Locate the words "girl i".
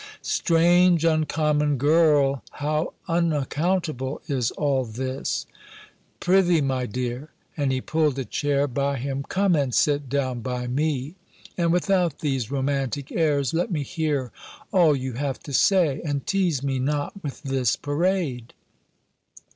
1.77-2.57